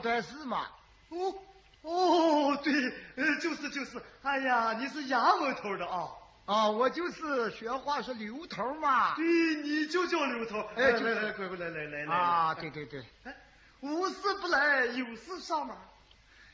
[0.00, 0.66] 就是张段是嘛？
[1.10, 1.34] 哦
[1.82, 2.72] 哦，对，
[3.16, 4.02] 呃，就是就是。
[4.22, 6.08] 哎呀，你是衙门头的啊？
[6.46, 9.14] 啊，我就是学话说刘头嘛。
[9.16, 9.24] 对，
[9.62, 10.60] 你就叫刘头。
[10.76, 12.14] 哎，来来来，快快来来来来。
[12.14, 13.04] 啊，对对对。
[13.24, 13.34] 哎，
[13.80, 15.76] 无事不来，有事上嘛。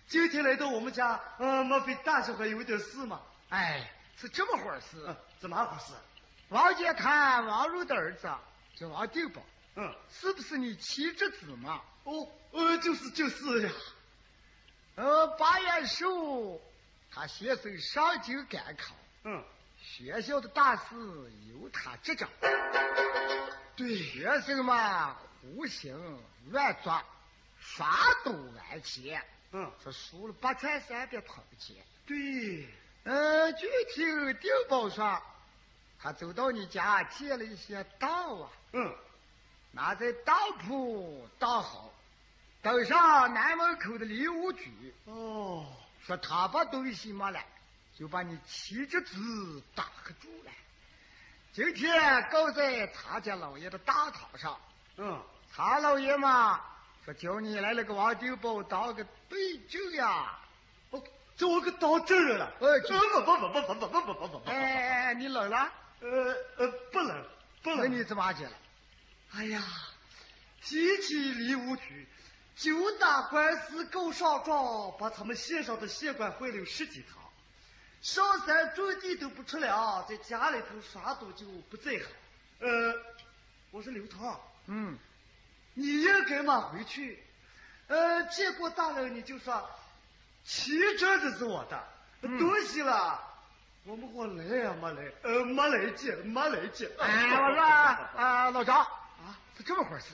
[0.08, 3.20] 今天来到我们家，呃，莫非大小孩有点事嘛？
[3.50, 5.16] 哎，是这么回事。
[5.38, 5.92] 怎么回事？
[6.48, 8.28] 王家看王如的儿子
[8.74, 9.40] 叫王定宝，
[9.76, 11.80] 嗯，是不是你妻侄子嘛？
[12.02, 13.72] 哦，呃，就是就是呀。
[14.96, 16.60] 呃，八月十五，
[17.10, 18.94] 他先生上京赶考。
[19.24, 19.44] 嗯。
[19.82, 20.84] 学校的大事
[21.48, 22.28] 由他执掌，
[23.74, 27.02] 对学生嘛，胡行乱做，
[27.58, 27.88] 耍
[28.22, 31.76] 赌玩钱，嗯，说输了八千三百铜钱。
[32.06, 32.68] 对，
[33.04, 35.22] 嗯，据听丁宝说，
[35.98, 38.94] 他走到你家借了一些当啊，嗯，
[39.72, 41.90] 拿在当铺当好，
[42.62, 44.94] 登上南门口的礼物局。
[45.04, 45.66] 哦，
[46.06, 47.40] 说他把东西没了。
[47.98, 50.50] 就把你七只子打黑住了。
[51.52, 54.58] 今天告在他家老爷的大堂上。
[54.96, 55.22] 嗯，
[55.54, 56.60] 他老爷嘛
[57.04, 60.38] 说叫你来了个王金宝当个对证呀。
[60.90, 61.02] 哦，
[61.36, 62.50] 叫我个当证人了。
[62.60, 64.50] 呃，不不不不不不不不不不。
[64.50, 65.70] 哎哎哎，你冷了？
[66.00, 66.08] 呃
[66.56, 67.26] 呃，不冷
[67.62, 67.78] 不冷。
[67.80, 68.52] 那你怎么去了？
[69.34, 69.62] 哎呀，
[70.62, 72.08] 提起礼物局，
[72.60, 77.18] 就打官司告上状，把他们县上的县官会了十几趟。
[78.02, 82.02] 上山种地都不出粮，在家里头耍赌就不在行。
[82.58, 82.94] 呃，
[83.70, 84.38] 我是刘涛。
[84.66, 84.98] 嗯，
[85.72, 87.24] 你应该嘛回去。
[87.86, 89.66] 呃，见过大人你就说，
[90.44, 91.82] 骑车的是我的
[92.22, 93.26] 东西了。
[93.84, 96.90] 我们我来呀，没来，呃，没来接，没来接。
[96.98, 100.08] 哎，我说啊，老张啊，是这么回事。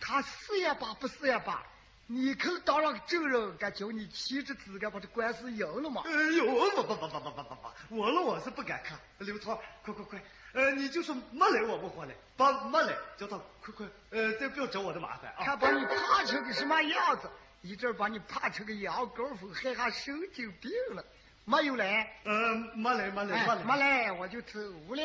[0.00, 1.62] 他死也罢，不死也罢。
[2.08, 6.02] 你肯当了个证人，敢叫你妻子自个把这官司赢了吗？
[6.04, 6.46] 哎呦，
[6.76, 7.54] 不不不不不不不
[7.88, 8.96] 不，我了我是不敢看。
[9.18, 15.44] 刘涛，快快快，呃，你就说没来我不活来，不没来叫他快快，呃，再不要找我的麻烦啊！
[15.44, 17.28] 看把你怕成个什么样子，
[17.62, 21.04] 一阵把你怕成个羊羔疯，害下神经病了。
[21.44, 25.02] 没有来，呃，没来没来没来，没来我就走了。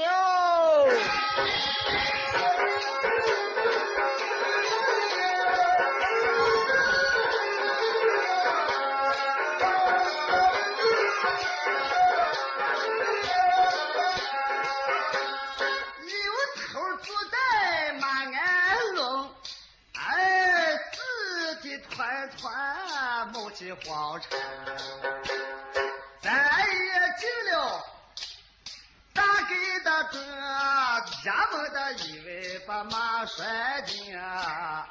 [33.22, 34.90] 把马帅的啊！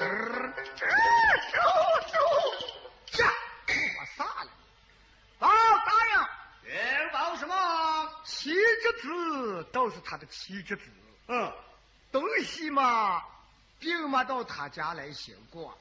[0.00, 0.06] 收
[2.08, 3.32] 收，呀，
[4.00, 4.50] 我啥了？
[5.38, 7.54] 报大人，人报什么？
[8.24, 10.82] 妻侄子都是他的妻侄子。
[11.28, 11.52] 嗯，
[12.10, 13.22] 东西嘛，
[13.78, 15.78] 并没到他家来行过。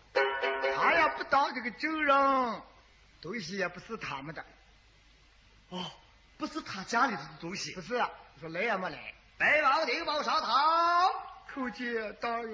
[0.76, 2.62] 他也不当这个证人，
[3.24, 4.46] 东西也不是他们的。
[5.70, 5.84] 哦，
[6.38, 7.74] 不是他家里的东西。
[7.74, 7.98] 不是，
[8.40, 9.16] 说来也没来。
[9.40, 11.07] 白王丁宝上堂，
[11.58, 12.54] 叩见大人。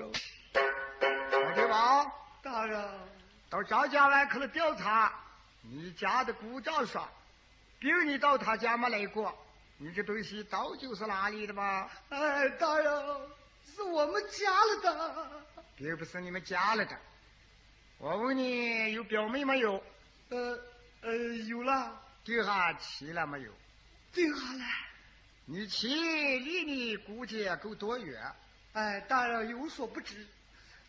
[1.34, 2.10] 王丁宝，
[2.42, 2.90] 大人，
[3.50, 5.12] 到张家湾去了调查，
[5.62, 7.06] 你家的姑丈说，
[7.80, 9.38] 并你到他家没来过。
[9.78, 11.92] 你这东西到底是哪里的吧？
[12.08, 13.06] 哎，大人，
[13.76, 15.44] 是我们家了的，
[15.76, 16.98] 并不是你们家了的。
[17.98, 19.84] 我问你有表妹没有？
[20.30, 20.58] 呃
[21.02, 21.14] 呃，
[21.46, 22.02] 有了。
[22.24, 23.52] 定下妻了没有？
[24.14, 24.64] 定下了。
[25.46, 25.90] 你妻
[26.40, 28.34] 离你姑家够多远？
[28.74, 30.28] 哎，大人有所不知，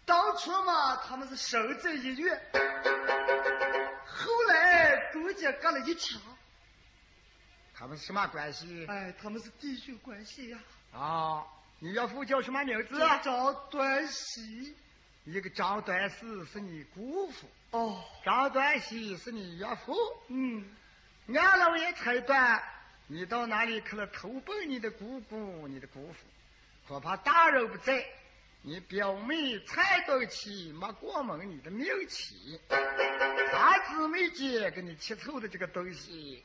[0.07, 2.41] 当初嘛，他们是生在一院，
[4.07, 6.21] 后来中间隔了一墙。
[7.75, 8.87] 他们是什么关系？
[8.87, 10.59] 哎，他们是弟兄关系呀。
[10.93, 11.45] 啊，
[11.79, 12.99] 你岳父叫什么名字？
[13.23, 14.75] 张端喜。
[15.25, 16.17] 一个张端喜
[16.53, 19.95] 是你姑父哦，张端喜是你岳父。
[20.29, 20.65] 嗯，
[21.35, 22.63] 俺老爷猜断，
[23.09, 26.19] 你到哪里去了投奔你的姑姑、你的姑父？
[26.87, 28.05] 恐怕大人不在，
[28.61, 36.45] 你表妹蔡东起没过门你的命妻，他姊妹姐给你切凑的这个东西，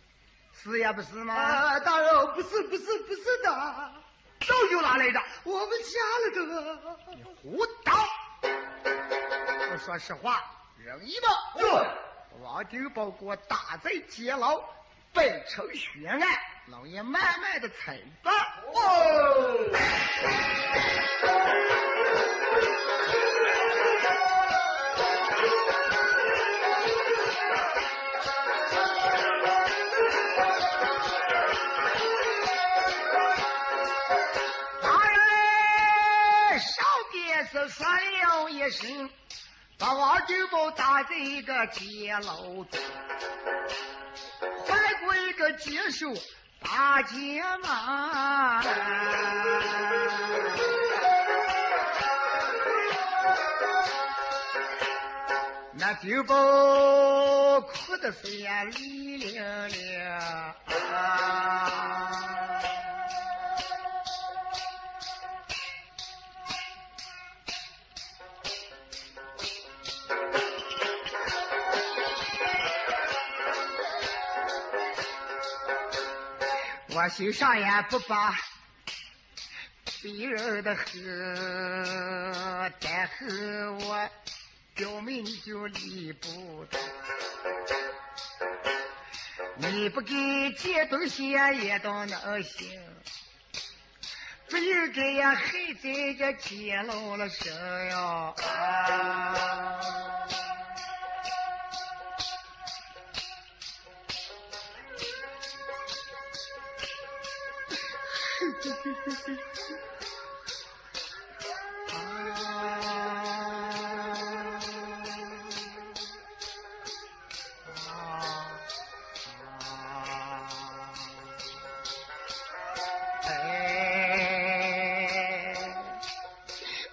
[0.53, 1.33] 是也不是吗？
[1.33, 3.93] 啊，大人不是不是不是的，
[4.47, 5.21] 都有哪来的？
[5.43, 7.15] 我们家了的。
[7.15, 7.93] 你胡捣！
[9.71, 10.41] 我说实话，
[10.77, 11.27] 容易吗？
[11.57, 11.69] 对，
[12.41, 14.63] 王丁宝给我打在监牢，
[15.13, 16.39] 本成悬案，
[16.71, 18.31] 老爷慢慢的猜吧。
[18.73, 19.55] 哦。
[39.77, 42.67] 把王九宝打在一个监牢中，
[44.65, 46.13] 换过一个接手
[46.61, 48.61] 大姐嘛。
[55.73, 59.99] 那九宝哭得是呀泪淋淋
[76.99, 78.37] 我心上也不把
[80.01, 84.09] 别人的恨，但是我
[84.75, 86.77] 表妹你就离不得。
[89.55, 92.81] 你不给借东西也都能行，
[94.49, 95.51] 不应该呀害
[95.81, 97.55] 在这监牢了身
[97.87, 98.33] 呀。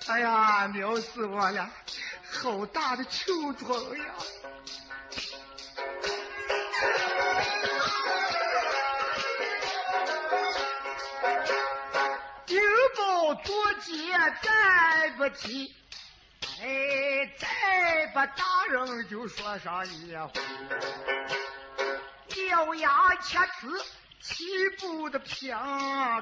[0.08, 1.68] 哎呀，牛死我了！
[2.30, 4.14] 好大的球状呀！
[14.30, 15.74] 再不提，
[16.60, 16.66] 哎，
[17.38, 20.32] 再把大人就说上一回，
[22.48, 23.68] 咬牙切齿，
[24.20, 24.44] 气
[24.80, 25.56] 不得平，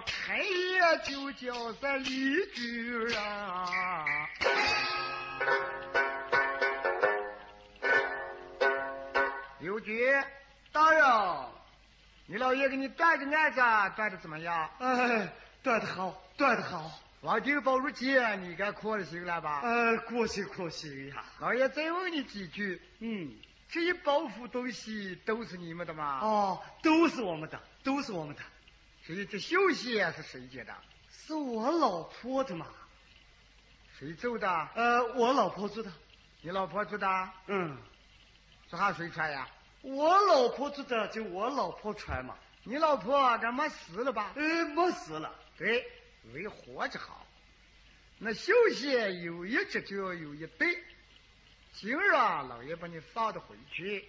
[0.07, 3.19] 开眼就叫咱李居人。
[9.61, 10.13] 刘局
[10.73, 11.03] 大人，
[12.27, 13.61] 你老爷给你断的案子
[13.97, 14.71] 断的怎么样？
[14.79, 15.29] 哎，
[15.63, 16.91] 断的好，断的好。
[17.25, 19.63] 王九宝如今，你该可心了吧？
[19.63, 21.25] 呃，可心可心呀。
[21.41, 23.35] 老爷再问你几句，嗯，
[23.67, 26.19] 这一包袱东西都是你们的吗？
[26.21, 28.43] 哦，都是我们的，都是我们的。
[29.07, 30.75] 这一只绣鞋是谁接的？
[31.11, 32.67] 是我老婆的嘛。
[33.99, 34.69] 谁做的？
[34.75, 35.91] 呃，我老婆做的。
[36.43, 37.31] 你老婆做的？
[37.47, 37.75] 嗯。
[38.69, 39.49] 这还谁穿呀？
[39.81, 42.37] 我老婆做的，就我老婆穿嘛。
[42.65, 44.33] 你老婆这没死了吧？
[44.37, 45.35] 呃，没死了。
[45.57, 45.91] 对。
[46.33, 47.27] 为活着好，
[48.19, 50.83] 那绣鞋有一只就要有一对。
[51.73, 54.09] 今儿啊，老爷把你放的回去，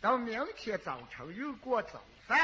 [0.00, 2.38] 到明天早晨又过早饭，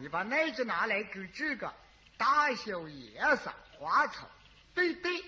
[0.00, 1.72] 你把那只拿来跟这个
[2.16, 4.30] 大小颜色花草
[4.74, 5.22] 对对，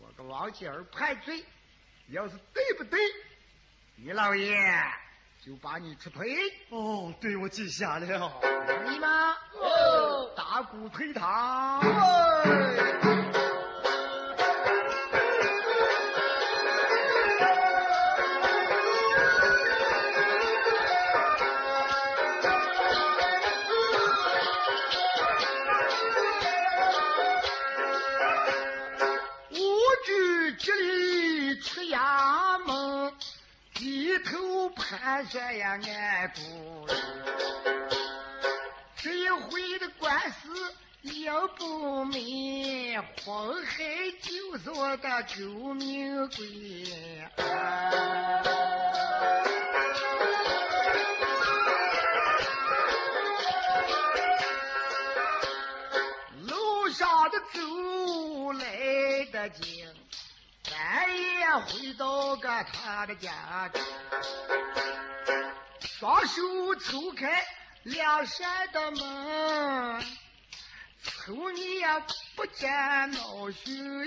[0.00, 1.42] 我跟王姐儿判罪，
[2.08, 3.00] 要是对不对，
[3.96, 4.54] 你老爷
[5.44, 6.36] 就把你吃腿。
[6.70, 8.32] 哦，对我记下了。
[8.88, 9.36] 你吗？
[10.36, 11.80] 大鼓推堂，
[29.50, 29.64] 无
[34.74, 36.86] 盘算呀，俺不。
[38.96, 40.74] 这一回的官司
[41.24, 43.84] 要不明，黄海
[44.20, 47.20] 就是我的救命鬼。
[47.36, 49.21] 啊
[61.60, 63.70] 回到个他的家，
[65.80, 67.44] 双手抽开。
[67.84, 70.04] 梁山的门，
[71.02, 71.86] 瞅你也
[72.36, 72.70] 不见
[73.10, 73.60] 恼羞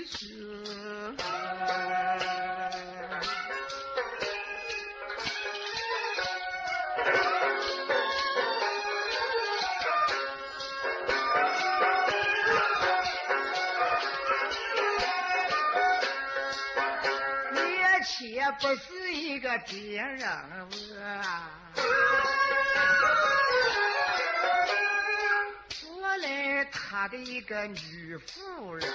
[0.06, 0.26] 羞。
[18.26, 20.28] 也不是一个别人
[25.88, 28.92] 我来他的一个女夫人，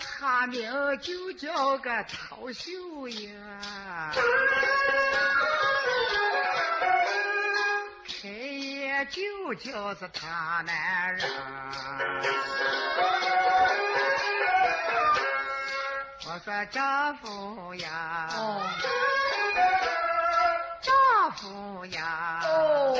[0.00, 3.38] 她名就叫个陶秀英，
[9.04, 11.30] 业就叫是他男人。
[16.26, 18.60] 我说丈夫呀，哦
[20.82, 22.94] 丈夫呀，哦，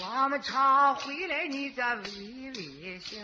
[0.00, 3.16] 我们常回来你这微微笑，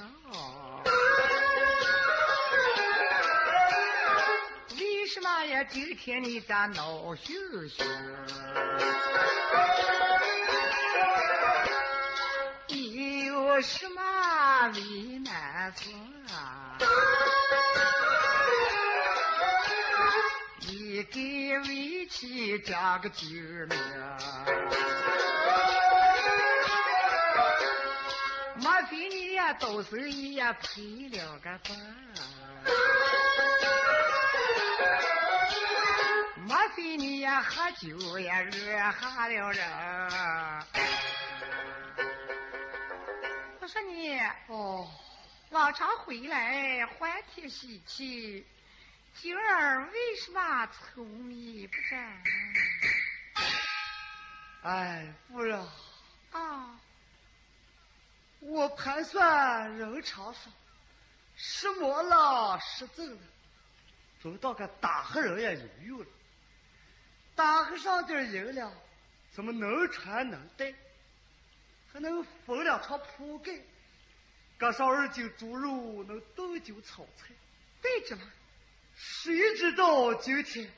[5.14, 5.62] 什么呀？
[5.62, 7.32] 今天你这恼羞
[7.68, 7.84] 羞？
[12.66, 14.02] 你有什么
[14.74, 14.80] 为
[15.20, 15.88] 难处
[16.34, 16.76] 啊？
[20.62, 23.78] 你给为妻讲个救命。
[28.56, 31.78] 莫非你呀都是一呀赔了个本？
[37.42, 40.66] 喝酒也惹下了人？
[43.60, 44.88] 我说你哦，
[45.50, 48.46] 往常回来欢天喜气，
[49.14, 52.22] 今儿为什么愁眉不展？
[54.62, 55.58] 哎，夫人，
[56.32, 56.78] 啊，
[58.40, 60.52] 我盘算人常说，
[61.36, 63.18] 失魔了，失正了，
[64.20, 66.06] 总到个打黑人也有用了。
[67.34, 68.72] 打个上点银两，
[69.32, 70.72] 怎么能穿能戴，
[71.92, 73.52] 还能缝两床铺盖，
[74.56, 77.34] 搁上二斤猪肉，能炖酒炒菜。
[77.82, 78.22] 对着了。
[78.96, 80.70] 谁知道今天，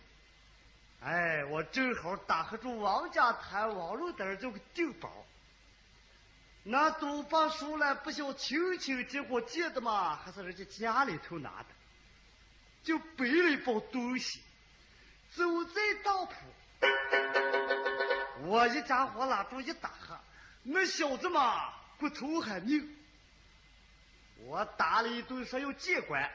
[1.01, 5.27] 哎，我正好打合住王家滩王路灯这个顶包，
[6.63, 11.67] 那都把书来不晓亲戚结果借的嘛，还是人家家里头拿的，
[12.83, 14.41] 就背了一包东西，
[15.37, 16.33] 走在当铺，
[18.49, 20.19] 我一家伙拉住一打哈，
[20.63, 22.97] 那小子嘛骨头还硬，
[24.47, 26.31] 我打了一顿说要接管。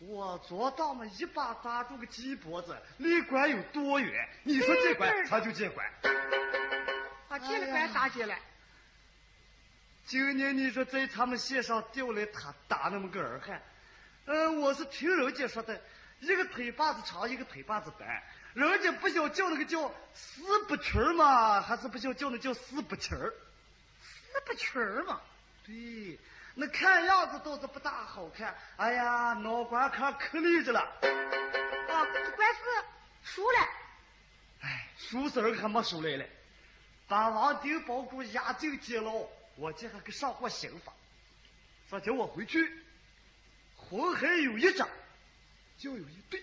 [0.00, 4.28] 我左当嘛一把抓住个鸡脖子，离管有多远？
[4.42, 5.90] 你说接管，他就接管。
[7.28, 8.36] 啊，接了管咋接了？
[10.04, 13.62] 今年你说在他们县上调来他打那么个儿汉，
[14.26, 15.80] 嗯，我是听人家说的，
[16.32, 18.22] 一个腿把子长，一个腿把子短，
[18.54, 23.32] 人家不晓叫那个叫四不群儿嘛，还是不晓叫那叫四不群儿？
[24.02, 25.20] 四不群儿嘛。
[25.66, 26.18] 对，
[26.54, 28.56] 那看样子倒是不大好看。
[28.76, 30.80] 哎呀，脑瓜壳可立着了。
[30.80, 32.04] 啊，
[32.36, 32.60] 管是
[33.24, 33.58] 输了。
[34.60, 36.30] 哎，书生儿还没输来嘞，
[37.08, 39.26] 把王丁包谷押进监牢，
[39.56, 40.92] 我这还给上过刑法，
[41.88, 42.72] 说叫我回去，
[43.76, 44.88] 红还有一张，
[45.78, 46.42] 就有一对，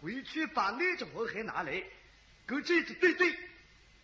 [0.00, 1.82] 回去把那只魂还拿来，
[2.46, 3.34] 跟这只对对，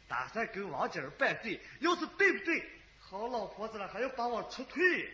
[0.06, 2.64] 打算跟王姐儿办对，要是对不对，
[3.00, 5.10] 好老婆子了还要把我出退。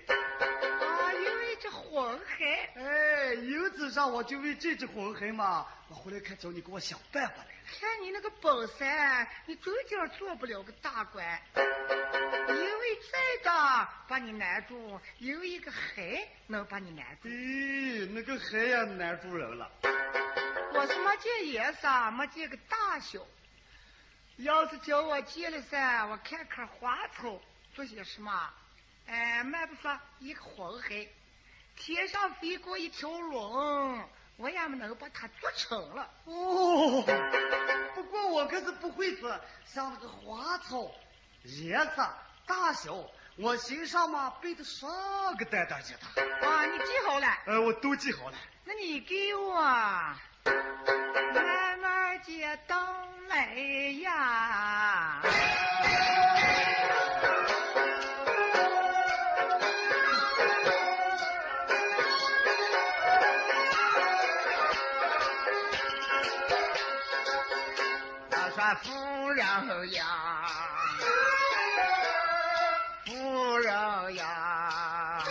[1.97, 2.45] 啊，因为这混海。
[2.77, 7.51] 哎，因此上我就为这只魂骸嘛，我回来看叫你给我想办法来了。
[7.81, 8.85] 看你那个本事，
[9.47, 17.29] 你终究做不了个大官，因为再大把你难住，有一个黑能把你难住。
[17.29, 19.71] 咦，那个黑也难住人了。
[20.75, 23.21] 我是没见颜色，没见个大小。
[24.37, 27.41] 要是叫我见了噻，我看看花草
[27.73, 28.53] 做些什么。
[29.07, 31.07] 哎，慢不说一个黄海，
[31.77, 36.09] 天上飞过一条龙，我也没能把它做成了。
[36.25, 37.05] 哦，
[37.95, 40.91] 不过我可是不会做，像那个花草、
[41.43, 42.09] 颜色、
[42.47, 42.95] 大小，
[43.37, 44.89] 我心上嘛背的上
[45.37, 46.01] 个单单结的。
[46.47, 47.27] 啊，你记好了。
[47.47, 48.37] 呃，我都记好了。
[48.65, 49.55] 那你给我
[51.35, 53.55] 慢慢接等来
[54.01, 55.21] 呀。
[69.45, 70.05] 人呀，
[73.05, 75.23] 夫人呀。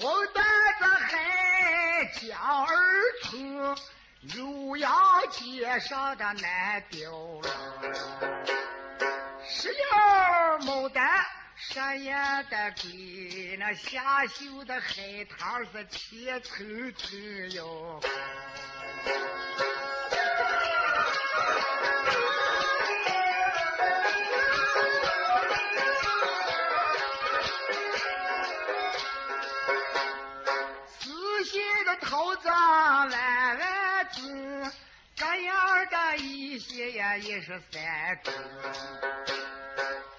[0.00, 0.42] 红缎
[0.78, 2.74] 子海江儿
[3.22, 3.76] 出，
[4.34, 4.92] 如阳
[5.30, 7.50] 街上的难丢了。
[9.48, 9.84] 石榴
[10.66, 11.24] 牡丹
[11.72, 12.12] 山野
[12.50, 16.52] 的龟，那下秀的海棠是铁头
[16.98, 17.16] 头
[17.54, 17.98] 哟。
[31.00, 34.72] 四线的桃子弯弯子，
[35.14, 35.56] 这样
[35.90, 39.41] 的一些呀也是三种。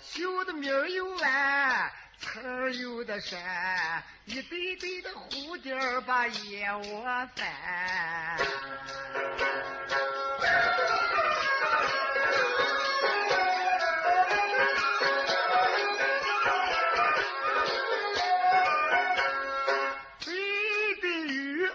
[0.06, 7.04] 绣的名儿有弯，刺儿有的山，一对对的蝴蝶把燕窝
[7.36, 8.38] 翻。
[20.20, 21.70] 对对鱼，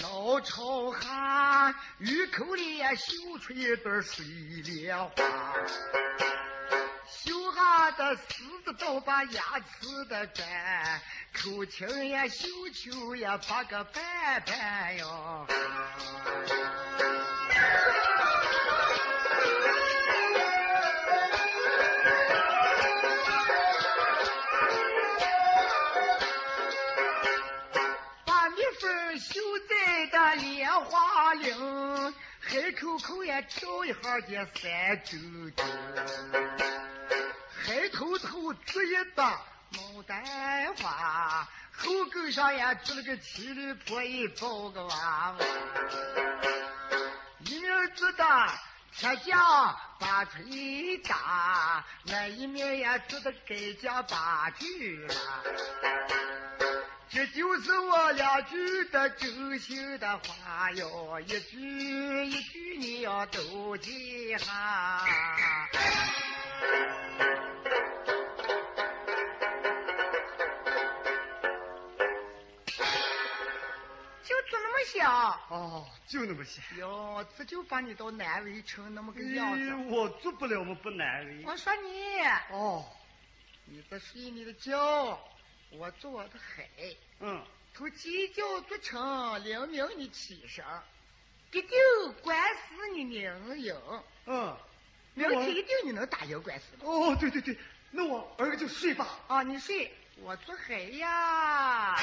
[0.00, 4.24] 脑朝汗，鱼口里绣出一对水
[4.64, 5.14] 莲花。
[7.10, 11.00] 绣下的狮子都把牙齿的粘，
[11.32, 15.46] 口琴呀绣球呀八个板板哟。
[28.24, 35.16] 把蜜蜂绣在的莲花翎，海口口呀跳一下的三周
[35.56, 35.64] 周。
[38.58, 39.40] 海头头织一打
[39.72, 40.24] 牡丹
[40.76, 45.46] 花，后沟上呀织了个七里坡一抱个娃娃，
[47.40, 48.24] 一面织的
[48.96, 55.14] 铁匠把锤打，那一面呀织的盖匠把锯了。
[57.10, 65.04] 这就是我两句的真心的话哟，一句一句你要都记下。
[74.88, 76.62] 做那么小，哦，就那么些。
[76.78, 79.74] 哟，这就把你都难为成那么个样哎子。
[79.90, 81.44] 我做不了，我不难为。
[81.44, 82.20] 我说你，
[82.50, 82.84] 哦，
[83.66, 85.18] 你在睡你的觉，
[85.70, 86.68] 我做我的海。
[87.20, 90.64] 嗯，头鸡叫做成，灵明你起声，
[91.50, 91.70] 必定
[92.22, 93.74] 官司你能赢。
[94.26, 94.56] 嗯，
[95.14, 96.66] 明天一定你能打赢官司。
[96.80, 97.58] 哦，对对对，
[97.90, 99.18] 那我儿子就睡吧。
[99.26, 101.94] 啊，你睡，我做海呀。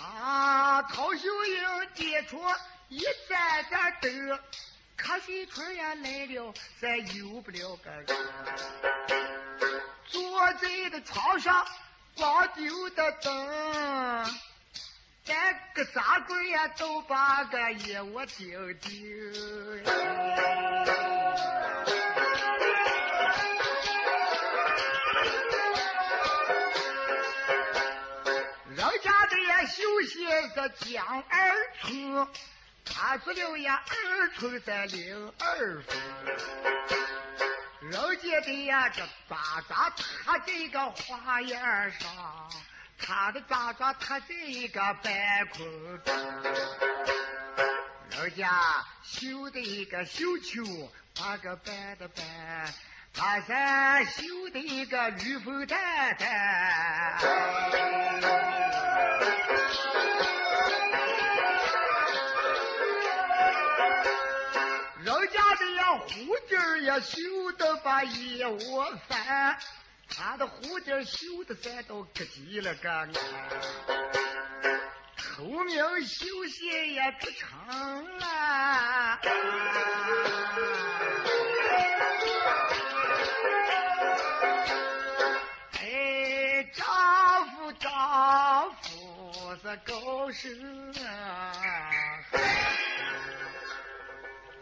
[0.00, 2.40] 啊，陶秀英接出
[2.88, 4.38] 一盏盏灯，
[4.98, 9.43] 瞌睡春呀来了，咱有不了个人。
[10.08, 11.66] 坐在的床上
[12.16, 14.34] 光丢的灯，
[15.24, 18.90] 咱个啥鬼呀都把个眼我丢丢。
[28.68, 32.28] 人家的呀绣些个江二村，
[32.84, 36.73] 他做了呀二村在零二分。
[37.90, 39.36] 人家的呀这爪
[39.68, 42.50] 爪踏在一个花叶上，
[42.98, 46.14] 他的爪爪踏在一个半空中。
[48.08, 48.50] 人家
[49.02, 50.64] 绣的一个绣球，
[51.14, 52.72] 八个板的板，
[53.12, 57.18] 他山绣的一个绿风蛋蛋。
[65.56, 69.58] 的呀蝴蝶儿呀绣的把一窝翻，
[70.08, 73.12] 他的蝴蝶儿绣的咱都咯叽了个安。
[75.16, 79.18] 透明绣鞋也不成了。
[85.80, 90.48] 哎，丈夫丈夫是高手
[91.04, 91.52] 啊！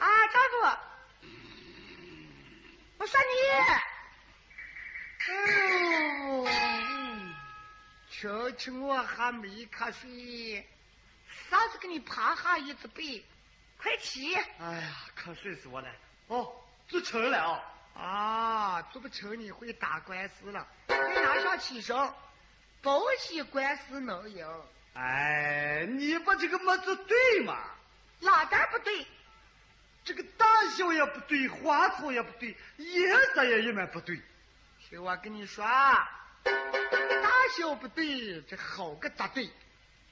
[0.02, 0.56] 啊，站住，
[2.98, 3.34] 我说你，
[5.30, 6.48] 哦，
[8.10, 10.68] 瞧瞧我还没瞌睡，
[11.48, 13.24] 啥子给你趴下一只背，
[13.78, 14.34] 快起！
[14.34, 15.88] 哎呀，瞌睡死我了。
[16.26, 16.52] 哦，
[16.88, 17.62] 做成了啊。
[17.94, 22.12] 啊，做不成你会打官司了，快拿上起绳，
[22.82, 24.44] 保险官司能赢。
[24.94, 27.56] 哎，你把这个么子对嘛？
[28.18, 29.06] 哪点不对？
[30.04, 34.20] 这个大小也不对，花草也不对，颜色也一般不对。
[34.80, 39.48] 听我跟你说，大小不对，这好个咋对？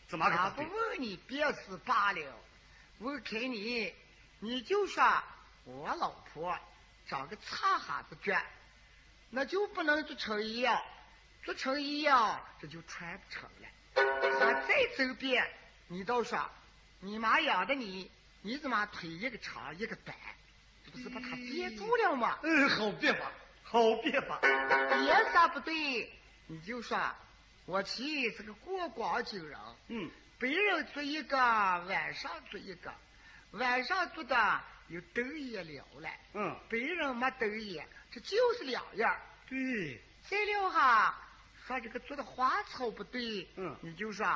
[0.08, 2.20] 怎么个他不问你别死罢了，
[2.98, 3.94] 问开你，
[4.38, 5.04] 你就说
[5.64, 6.58] 我老婆
[7.06, 8.40] 长个擦哈子卷，
[9.30, 10.82] 那就不能做成一样，
[11.44, 13.68] 做成一样这就穿不成了。
[14.38, 15.48] 他再走遍，
[15.88, 16.50] 你倒说
[17.00, 18.10] 你妈养的你，
[18.42, 20.16] 你怎么腿一个长一个短？
[20.84, 22.38] 这不是把他憋住了吗？
[22.42, 23.30] 嗯，好别法，
[23.62, 24.40] 好别法。
[24.42, 26.10] 颜色不对，
[26.46, 26.98] 你就说
[27.66, 29.58] 我妻是个过光景人。
[29.88, 32.92] 嗯，白人做一个，晚上做一个，
[33.52, 36.08] 晚上做的有灯也了了。
[36.32, 39.16] 嗯，白人没灯眼，这就是两样。
[39.48, 41.18] 对，再了哈，
[41.66, 44.26] 说这个做的花草不对，嗯你就说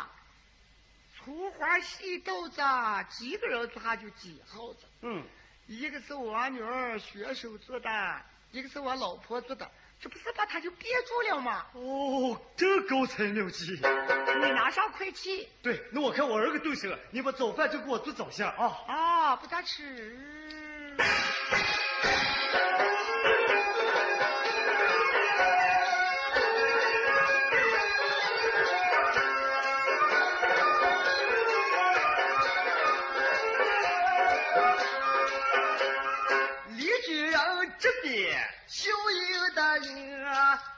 [1.25, 2.61] 粗花细豆子，
[3.09, 4.81] 几个人抓就几号子。
[5.01, 5.25] 嗯，
[5.67, 9.67] 一个是我女儿学手做的，一个是我老婆做的，
[9.99, 11.65] 这不是把他就憋住了吗？
[11.73, 13.73] 哦，这高才了计。
[13.73, 18.85] 你拿上快去对，那我看我儿个都行了，你把早饭就给我做早些啊。
[18.87, 20.95] 啊，不咋吃。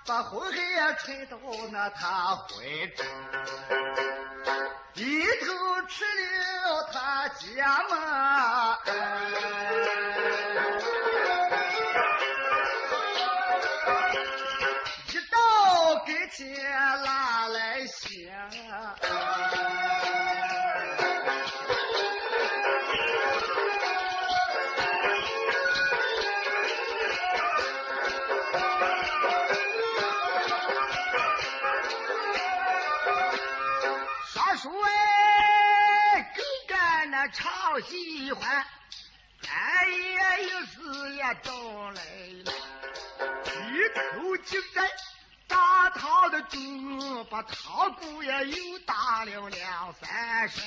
[0.07, 1.37] 啊，把红海吹到
[1.73, 3.05] 那他怀中，
[4.95, 8.79] 一头吃了他家嘛。
[47.91, 50.65] 姑爷又打了两三声。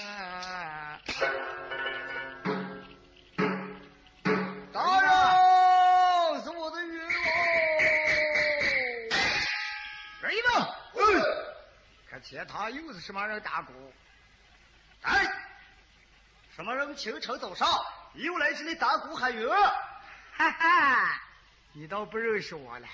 [4.72, 7.14] 大人，是我的冤枉。
[10.22, 10.52] 人一等，
[10.96, 11.22] 嗯。
[12.10, 13.74] 看前堂又是什么人打鼓？
[15.02, 15.26] 哎，
[16.56, 17.68] 什么人清晨早上
[18.14, 19.50] 又来这里打鼓喊冤？
[19.50, 21.22] 哈哈，
[21.74, 22.88] 你倒不认识我了，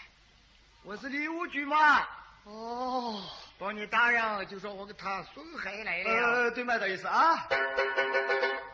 [0.84, 2.08] 我是李武举嘛。
[2.44, 3.24] 哦，
[3.58, 6.12] 帮你大人就说我给他送海来了。
[6.12, 7.48] 呃，对麦的意思啊。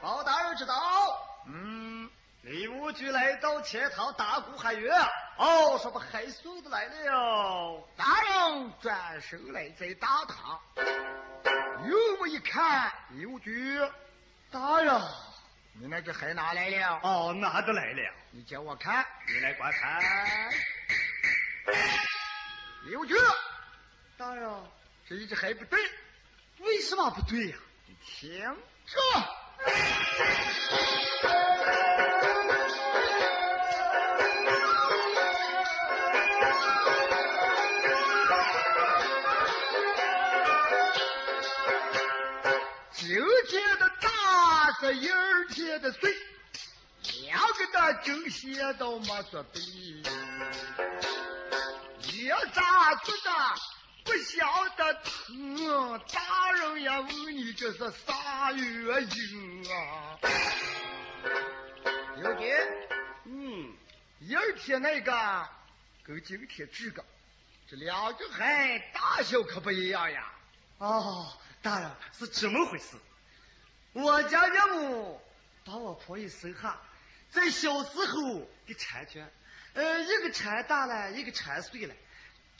[0.02, 0.74] 包大人知道，
[1.48, 2.10] 嗯，
[2.41, 4.91] 李武举来到前堂打鼓喊冤。
[5.38, 7.88] 哦，说把海送的来了。
[7.96, 10.60] 大人转身来在大堂，
[11.88, 13.80] 又我一看，李武举，
[14.52, 15.00] 大人，
[15.80, 17.00] 你那只海哪来了？
[17.04, 18.13] 哦，拿的来了。
[18.32, 20.02] 你叫我看，你来观看。
[22.86, 23.13] 刘武举，
[24.21, 24.47] 大人，
[25.10, 25.79] 这一只还不对，
[26.60, 27.57] 为什么不对呀、
[27.88, 28.39] 你听。
[28.86, 29.01] 着。
[42.93, 46.15] 今天的大是一二天的岁，
[47.23, 49.60] 两个的正写都没做对，
[52.13, 53.31] 也咋做的
[54.12, 60.19] 不晓得疼，大人也问你这是啥原因啊？
[62.21, 62.67] 有点，
[63.24, 63.74] 嗯，
[64.19, 65.47] 一儿天那个
[66.04, 67.06] 跟今天这个，
[67.69, 70.30] 这两个孩大小可不一样呀。
[70.80, 72.97] 哦，大人是这么回事。
[73.93, 75.21] 我家岳母
[75.63, 76.78] 把我婆姨生下，
[77.30, 79.32] 在小时候给缠卷，
[79.74, 81.95] 呃，一个缠大了，一个缠碎了，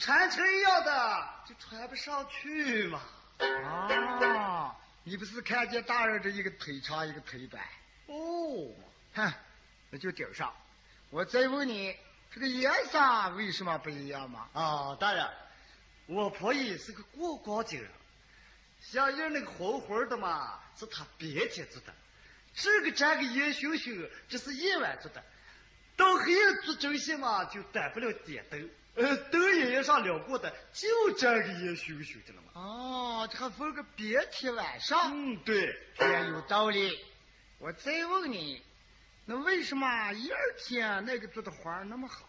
[0.02, 3.00] 缠成一样的就穿不上去嘛。
[3.38, 7.64] 啊，你不是看见大人这一个腿长一个腿短？
[8.08, 8.74] 哦，
[9.14, 9.32] 哼，
[9.90, 10.52] 那就顶上。
[11.10, 11.96] 我再问你，
[12.32, 14.48] 这个颜色为什么不一样嘛？
[14.54, 15.24] 啊，大人，
[16.06, 17.88] 我婆姨是个过光景人，
[18.80, 21.92] 像人那个红红的嘛，是她白天做的；
[22.54, 25.22] 这个沾个烟熏熏，这是夜晚做的。
[25.96, 32.60] 到黑夜做针线嘛，就短不了点灯，呃，灯也上了过的，就这个烟熏熏的了嘛。
[32.60, 37.02] 哦，这还分个白天晚上，嗯，对，也有道理。
[37.58, 38.62] 我再问你，
[39.24, 42.28] 那为什么一二天那个做的花那么好，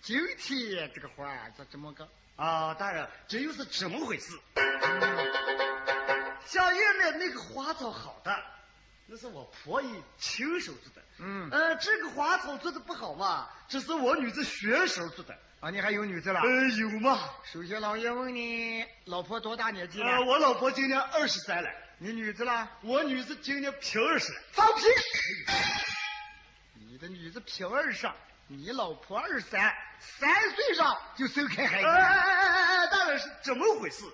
[0.00, 2.08] 今天这个花咋这么个？
[2.36, 4.32] 啊，大人，这又是怎么回事？
[4.54, 5.32] 嗯
[6.46, 8.34] 像原来那个花草好的，
[9.06, 11.02] 那是我婆姨亲手做的。
[11.18, 15.38] 嗯呃，这个花草做的不好嘛，这是我女子学手做的。
[15.62, 16.40] 啊，你还有女子了？
[16.40, 17.20] 呃，有嘛？
[17.44, 20.10] 首先，老爷问你，老婆多大年纪了？
[20.10, 22.68] 呃，我老婆今年二十三了，你女子了？
[22.80, 24.40] 我女子今年平二十了。
[24.50, 24.82] 放屁！
[26.74, 28.10] 你的女子平二十，
[28.48, 31.86] 你老婆二三，三岁上就生开孩哎子。
[31.86, 34.04] 哎哎哎哎，大人是怎么回事？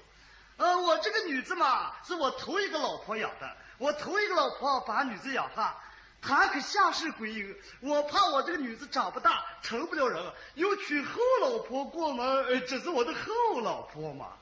[0.59, 5.75] 呃，我这个女子嘛，是我头一个老婆养的，我头一个老婆把女子养大，
[6.21, 14.33] 她可下世归阴，我怕我这个女子长不大，成不了人，又娶后老婆过门，呃，这是我的后老婆嘛。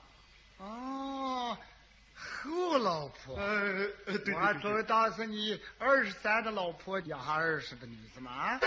[0.58, 1.58] 哦，
[2.16, 3.36] 后老婆。
[3.36, 8.32] 呃，呃对我还对对知道是你二十三的老婆养下二十的女子嘛？
[8.32, 8.60] 啊，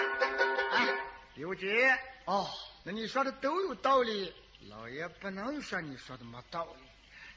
[1.33, 2.47] 刘姐，哦，
[2.83, 4.33] 那你说的都有道理，
[4.69, 6.83] 老爷不能说你说的没道理。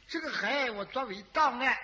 [0.06, 1.76] 这个孩我作为档案，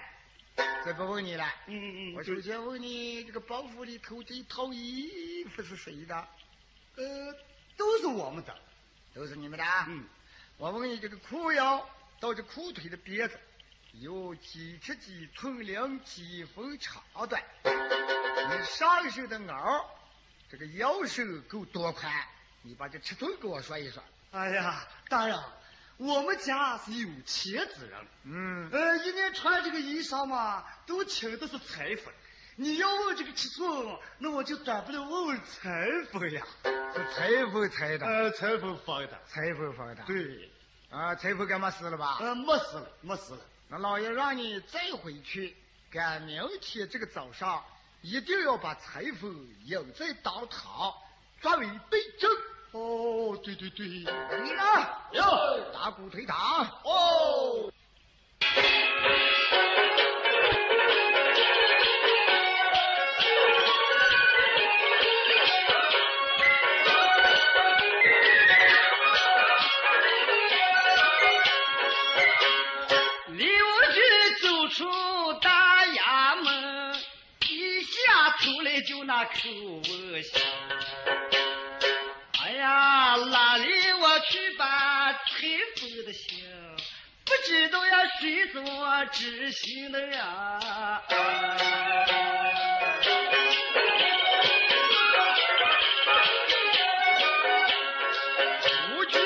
[0.85, 1.45] 再不问你了。
[1.67, 6.29] 嗯嗯嗯，我首先问你，这个包袱里头这一套衣服是谁的？
[6.97, 7.35] 呃，
[7.77, 8.57] 都是我们的。
[9.15, 9.87] 都是你们的啊。
[9.89, 10.05] 嗯，
[10.57, 11.89] 我问你，这个裤腰
[12.21, 13.39] 到这裤腿的边子
[13.93, 17.43] 有几尺几寸两几分长短？
[17.65, 19.85] 你上身的袄，
[20.51, 22.13] 这个腰身够多宽？
[22.63, 24.03] 你把这尺寸给我说一说。
[24.31, 25.39] 哎呀，大人，
[25.99, 28.07] 我们家是有钱之人。
[28.25, 32.13] 嗯，呃，一年穿这个衣裳嘛，都请的是裁缝。
[32.55, 36.47] 你要问这个尺寸，那我就短不了问问裁缝呀。
[36.65, 39.21] 是裁缝裁的，呃，裁缝缝的。
[39.27, 40.03] 裁缝缝的。
[40.07, 40.49] 对，
[40.89, 42.19] 啊，裁缝干嘛死了吧？
[42.21, 43.41] 呃，没死了，没死了。
[43.69, 45.57] 那老爷让你再回去，
[45.91, 47.65] 赶明天这个早上
[48.03, 49.33] 一定要把裁缝
[49.65, 50.95] 引在当堂，
[51.41, 52.31] 作为对证。
[52.73, 53.87] 哦，对对对。
[53.87, 54.63] 你呢？
[55.13, 55.23] 哟，
[55.73, 56.67] 打鼓推搪。
[56.85, 57.73] 哦。
[73.29, 74.01] 刘局
[74.43, 76.95] 走出大衙门，
[77.49, 80.58] 一下出来就那口我香。
[83.27, 83.69] 哪里
[84.01, 85.19] 我去把裁
[85.77, 86.45] 缝的心？
[87.25, 88.63] 不知道呀，谁做
[89.13, 91.03] 知心的呀？
[98.95, 99.19] 不觉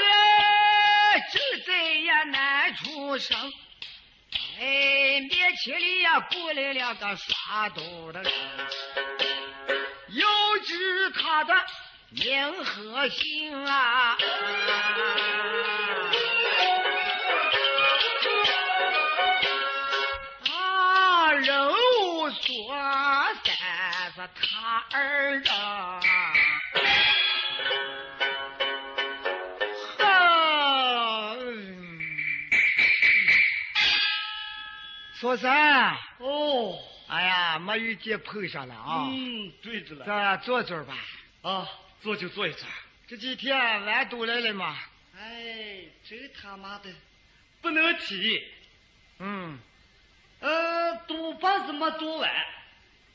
[1.32, 1.72] 正在
[2.04, 3.52] 呀难出声。
[4.58, 8.32] 哎，面前里呀过来两个耍刀的人，
[10.10, 11.54] 要知他的
[12.14, 14.16] 名和姓啊。
[20.50, 22.74] 啊，人无所
[23.44, 26.00] 三是他儿啊。
[29.98, 31.98] 啊嗯
[35.14, 39.06] 说三，哦，哎呀，没遇见碰上了啊！
[39.08, 40.04] 嗯，对着了。
[40.04, 40.94] 咱坐坐吧。
[41.42, 41.68] 啊，
[42.02, 42.68] 坐就坐一坐。
[43.06, 44.76] 这几天俺都来了嘛。
[45.16, 46.90] 哎，真他妈的
[47.60, 48.44] 不能提。
[49.18, 49.58] 嗯，
[50.40, 52.30] 呃，赌博是没赌完，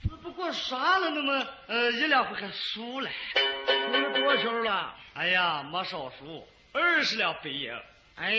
[0.04, 3.12] 只不过耍了那么呃一两回还输了。
[3.66, 4.96] 输了多少了？
[5.16, 7.74] 哎呀，没少输，二十两白银。
[8.16, 8.32] 哎，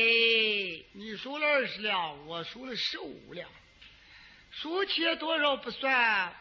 [0.93, 3.49] 你输了二十两，我输了十五两，
[4.51, 6.33] 输钱多少不算。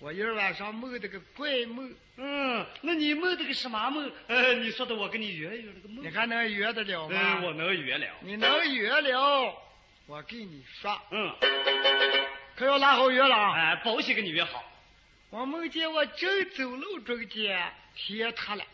[0.00, 4.10] 我一晚上梦的个怪梦，嗯，那你梦的个什么梦？
[4.28, 6.02] 呃，你说的我跟你圆圆那个梦。
[6.02, 7.20] 你还能圆得了吗？
[7.20, 8.06] 嗯，我能圆了。
[8.22, 9.54] 你能圆了，
[10.06, 11.30] 我给你说，嗯，
[12.56, 13.52] 可要拉好约了啊！
[13.54, 14.64] 哎，保险给你约好。
[15.28, 18.64] 我梦见我正走路中间，天塌了，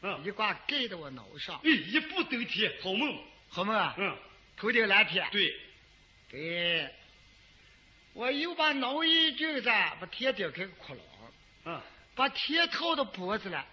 [0.00, 3.22] 嗯，一挂盖到我脑上，哎，一步登天，好梦。
[3.50, 3.94] 好梦啊！
[3.98, 4.16] 嗯，
[4.56, 5.28] 头顶蓝天。
[5.30, 5.54] 对，
[6.30, 6.88] 对，
[8.12, 10.98] 我又把脑一镜子把天顶开个窟窿，
[11.64, 11.80] 嗯
[12.14, 13.64] 把天套到脖子了，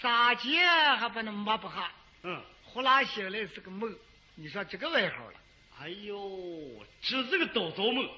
[0.00, 1.90] 咋接还把那抹不下，
[2.22, 3.94] 嗯，呼啦醒来是个梦。
[4.36, 5.34] 你说这个外号了，
[5.80, 8.08] 哎呦，这是个倒灶梦。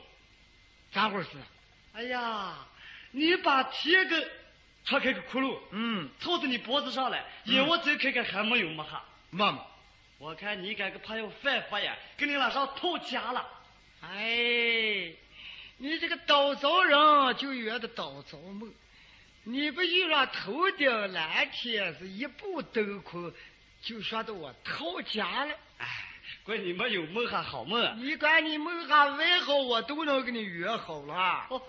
[0.93, 1.31] 咋回事？
[1.95, 2.55] 哎呀，
[3.11, 4.31] 你把天给
[4.85, 9.05] 戳开个窟窿，嗯，套到你脖子上来，眼我再看看还没有抹哈。
[9.31, 9.65] 妈妈，
[10.19, 13.49] 我看你这个怕要犯法呀，给你拉上套家了。
[14.03, 15.13] 哎，
[15.83, 18.73] 你这个倒灶人就约的倒灶梦，
[19.43, 23.33] 你不遇上头顶蓝天是一步登空，
[23.83, 25.53] 就说的我逃家了。
[25.79, 25.89] 哎，
[26.45, 27.99] 怪你没有梦还好梦。
[28.01, 31.49] 你管你梦还外好，我都能给你约好了。
[31.51, 31.61] 哦，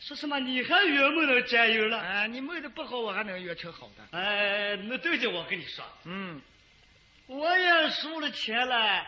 [0.00, 1.98] 说什么你还约梦能占有了？
[1.98, 4.18] 哎，你梦的不好，我还能约成好的。
[4.18, 6.42] 哎，那对着我跟你说，嗯，
[7.26, 9.02] 我也输了钱了，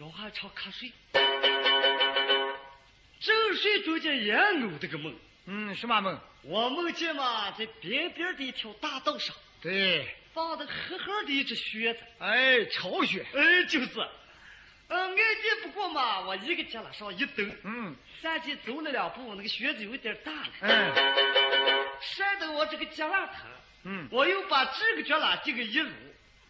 [0.00, 0.92] 我还唱瞌睡，
[3.80, 5.14] 中间也偶的个梦。
[5.46, 6.20] 嗯，什么梦？
[6.42, 9.34] 我梦见嘛，在边边的一条大道上。
[9.60, 13.24] 对，放的黑黑的一只靴子，哎，巢穴。
[13.34, 14.08] 哎，就是，
[14.88, 17.94] 嗯，挨地不过嘛，我一个脚往上一蹬，嗯。
[18.22, 20.92] 三级走了两步，那个靴子有点大了，嗯。
[22.00, 23.36] 摔得我这个脚腕疼，
[23.84, 25.90] 嗯，我又把这个脚拉这个一撸，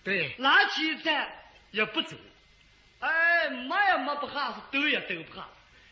[0.04, 1.32] 对，拿起一站
[1.70, 2.16] 也不走，
[3.00, 5.48] 哎，摸也摸不下，是抖也蹬不下，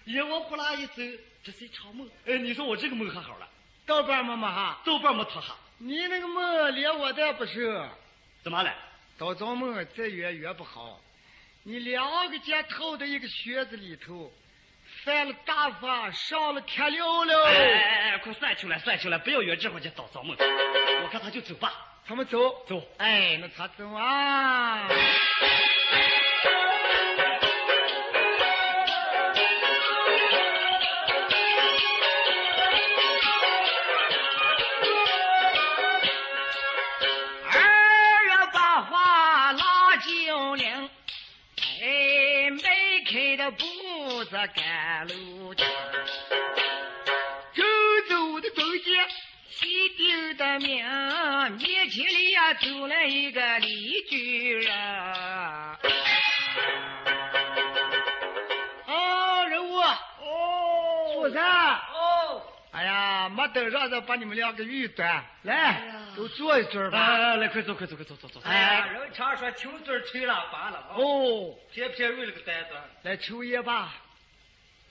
[0.08, 1.02] 一我呼啦一走，
[1.44, 2.08] 这是一场梦。
[2.24, 3.46] 哎，你说我这个梦还好了，
[3.84, 4.80] 豆瓣么么哈？
[4.82, 7.86] 豆瓣没脱哈，你那个梦连我都不是，
[8.42, 8.74] 怎么了？
[9.18, 10.98] 到做梦再圆圆不好。
[11.62, 14.32] 你两个肩套在一个靴子里头，
[15.04, 17.44] 犯了大法，上了天了了。
[17.44, 20.34] 哎哎哎，快算清了，算清了，不要圆这会儿就倒造梦。
[20.38, 21.70] 我看他就走吧，
[22.06, 22.82] 他们走走。
[22.96, 24.88] 哎，那他走啊。
[44.28, 45.64] 步子赶路去，
[47.54, 47.62] 走
[48.10, 49.08] 走的中间，
[49.48, 50.84] 西顶的名，
[51.56, 54.76] 面前里呀走了一个李居人。
[58.86, 59.94] 哦，人物，哦
[61.14, 65.80] 主人，哦，哎呀，没等让人把你们两个玉端，来呀，
[66.14, 67.16] 都坐一坐吧。
[67.16, 68.42] 来来，快坐，快坐，快坐，坐坐。
[68.42, 72.70] 哎人常说秋嘴吹喇叭了，哦，偏偏为了个单子。
[73.04, 73.94] 来抽烟吧。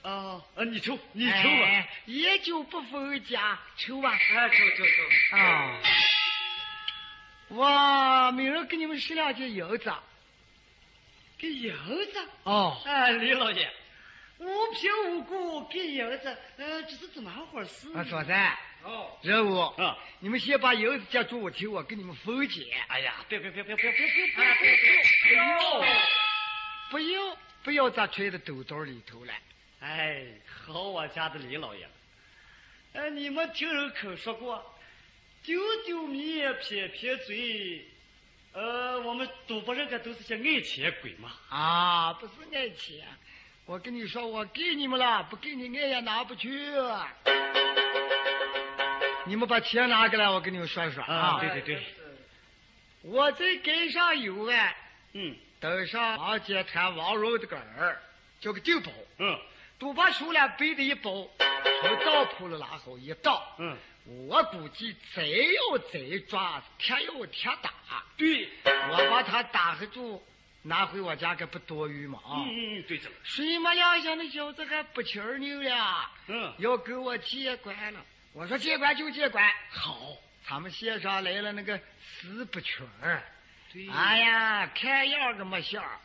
[0.02, 1.64] 啊，呃，你抽，你抽吧。
[1.66, 4.12] 哎，烟酒不分家，抽吧。
[4.12, 5.36] 哎，抽抽抽。
[5.36, 5.80] 啊，
[7.48, 9.92] 我明儿给你们十两斤银子。
[11.36, 11.72] 给银
[12.12, 12.28] 子？
[12.44, 13.70] 哦，哎，李老爷，
[14.38, 17.92] 无凭无故给银子，呃，这是怎么回事？
[17.94, 18.32] 啊，嫂子，
[18.84, 22.74] 哦，任务，啊，你们先把银子接住我听，我给你们分解。
[22.88, 24.76] 哎呀，别别别别别别别别哎，别
[25.28, 25.80] 不要。
[26.90, 29.32] 不要不要咋揣到兜兜里头了？
[29.80, 30.26] 哎，
[30.66, 31.88] 好我家的李老爷，
[32.94, 34.74] 哎，你们听人口说过，
[35.44, 37.86] 丢丢米，撇撇嘴，
[38.52, 41.32] 呃，我们赌博人可都是些爱钱鬼嘛。
[41.48, 43.06] 啊，不是爱钱，
[43.66, 46.50] 我跟你说，我给你们了，不给你爱也拿不去。
[49.26, 51.38] 你们把钱拿过来，我跟你们说说啊。
[51.38, 51.82] 对对对，
[53.02, 54.74] 我在街上有啊，
[55.12, 58.00] 嗯登上王街滩王荣的个儿，
[58.40, 59.38] 叫个丁宝，嗯
[59.78, 61.28] 都把手了背的一包，
[61.80, 63.54] 从当铺了拉好一倒。
[63.58, 63.76] 嗯，
[64.28, 67.72] 我估计贼要贼抓，铁要铁打。
[68.16, 70.22] 对，我把他打黑住，
[70.62, 72.34] 拿回我家可不多余嘛啊！
[72.38, 78.04] 嗯嗯嗯，对着了，谁没两下那小子还不气儿牛了，嗯，要跟我借关了。
[78.32, 83.22] 我说借关就借关，好，他们县上来了那个死不群儿，
[83.72, 85.98] 对，哎呀，看样儿个没相儿，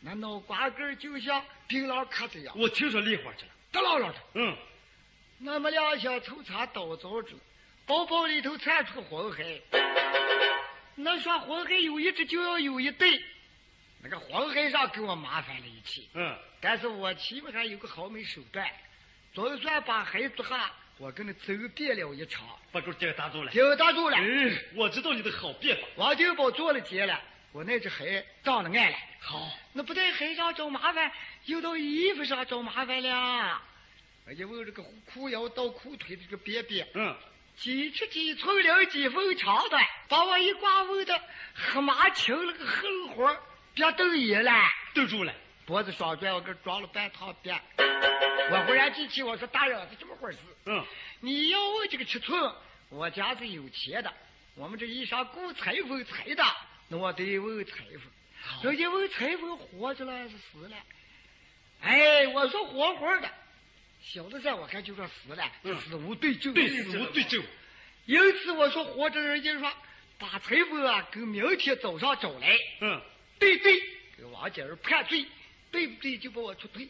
[0.00, 4.14] 那脑瓜根儿就像槟榔壳子一样，我听说梨花去了，耷拉拉的。
[4.34, 4.56] 嗯，
[5.38, 7.34] 那么两下头插刀凿子，
[7.84, 9.60] 包包里头窜出个黄海。
[10.94, 13.22] 那说黄海有一只就要有一对，
[14.02, 18.68] 那个黄海上给我麻烦了一气，嗯，但是我起码还有个好没手段，
[19.32, 23.50] 总算把海做下，我跟他走遍了一场，把狗这个打住了。
[23.52, 24.16] 就打住了。
[24.20, 25.88] 嗯，我知道你的好办法。
[25.96, 27.20] 王金宝做了结了，
[27.52, 28.96] 我那只海长了眼了。
[29.20, 31.10] 好，那不在黑上找麻烦，
[31.46, 33.62] 又到衣服上找麻烦了。
[34.26, 34.82] 我一问这个
[35.12, 37.16] 裤腰到裤腿的这个边边，嗯，
[37.56, 41.20] 几尺几寸两几分长短，把我一挂问的
[41.54, 43.36] 黑麻青了个横活，
[43.74, 44.52] 别瞪眼了。
[44.94, 45.34] 瞪住了。
[45.64, 47.60] 脖子双拽，我给装了半趟边。
[48.50, 50.38] 我忽然记起，我说大人是这么回事。
[50.64, 50.82] 嗯，
[51.20, 52.54] 你要问这个尺寸，
[52.88, 54.10] 我家是有钱的，
[54.54, 58.02] 我们这衣裳雇裁缝裁的，那我得问裁缝。
[58.62, 60.76] 人家问裁缝活着了还是死了？
[61.80, 63.28] 哎，我说活活的，
[64.00, 66.54] 小的在，我看就说死了，嗯死无对证。
[66.54, 67.42] 对，死无对证。
[68.06, 69.72] 因此我说活着，人家说
[70.18, 72.56] 把裁缝啊，跟明天早上找来。
[72.80, 73.00] 嗯，
[73.38, 73.80] 对对，
[74.16, 75.26] 给王姐儿判罪，
[75.70, 76.88] 对不对就把我出推。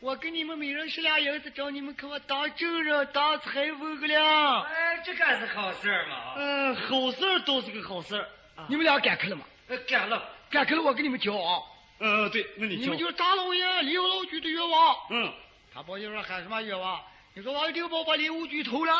[0.00, 4.60] 我给你们每人十两银子，找你们给我当证人、当财务了。
[4.62, 6.34] 哎，这个是好事嘛。
[6.36, 8.24] 嗯，好事都是个好事。
[8.68, 9.44] 你们俩赶去了吗？
[9.68, 10.30] 呃，干了。
[10.50, 11.62] 赶去了，我给你们讲啊。
[11.98, 14.96] 嗯，对，那你你们就是大老爷刘老局的冤枉。
[15.10, 15.32] 嗯，
[15.72, 17.00] 他包爷说喊什么冤枉？
[17.34, 18.92] 你说王定宝把礼物局偷了。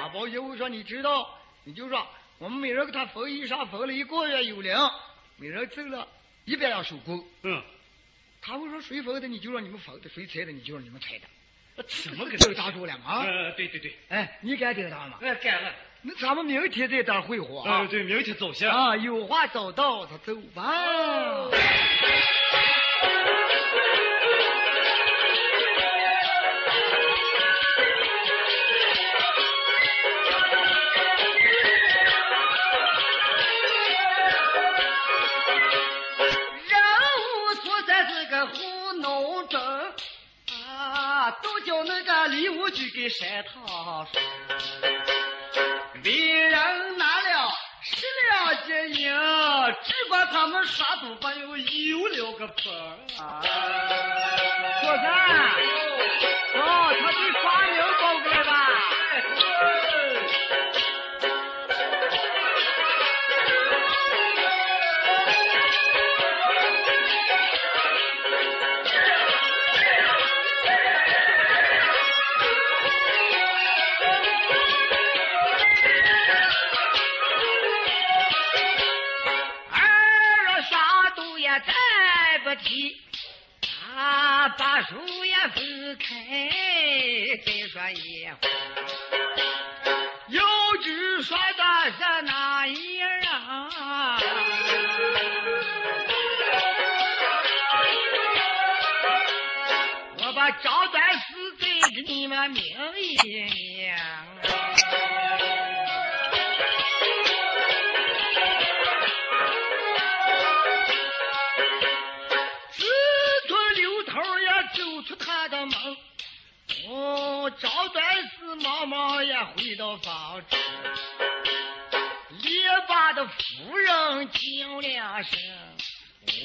[0.00, 2.06] 他包爷我说你知道，你就说
[2.38, 4.74] 我们每人给他缝衣裳，缝了一个月有零，
[5.36, 6.06] 每人挣了
[6.44, 7.22] 一百两手工。
[7.42, 7.62] 嗯。
[8.40, 11.84] 他会说谁缝的，你就让你们缝的；谁拆的，你就让你们拆的。
[11.88, 13.24] 什么个都打住了吗？
[13.24, 13.96] 呃，对对对。
[14.08, 15.18] 哎，你敢顶他吗？
[15.22, 15.72] 哎，敢了。
[16.06, 17.86] 那咱们明天再打会合啊。
[17.90, 18.70] 对，明天走下。
[18.70, 20.62] 啊，有话早到，他走吧。
[21.50, 21.93] 去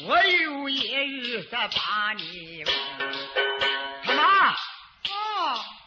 [0.06, 2.74] 我有言语再把你问。
[4.04, 4.56] 他妈，啊，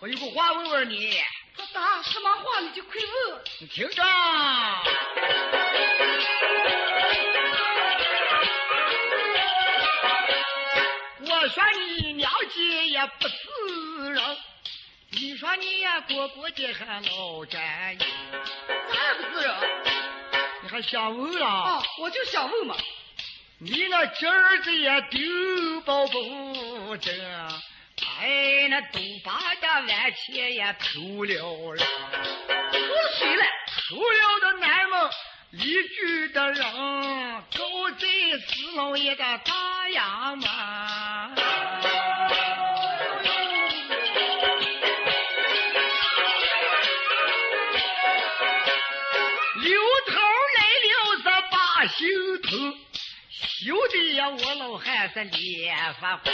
[0.01, 1.17] 我有个话问问你。
[1.57, 3.43] 他答什么话你就快问。
[3.61, 4.03] 你听着，
[11.21, 14.23] 我说你娘家也不是人。
[15.11, 19.55] 你说你呀，过过的还老占有，咋不是人？
[20.63, 21.49] 你还想问啊？
[21.49, 22.75] 啊，我就想问嘛。
[23.65, 27.15] 你那今儿子也丢包不正，
[28.21, 31.85] 哎，那都把这万钱也偷了了。
[32.73, 32.79] 偷
[33.17, 33.45] 谁了？
[33.89, 35.11] 偷了的南门
[35.53, 36.65] 一居的人，
[37.57, 40.45] 狗贼四老爷的大衙门。
[49.63, 50.19] 刘头
[50.57, 50.91] 来了
[51.23, 52.75] 是把心疼，
[53.65, 54.29] 有的呀！
[54.29, 56.33] 我老汉是脸发红，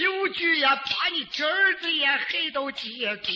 [0.00, 3.32] 有句呀，把你侄儿子也害到结根。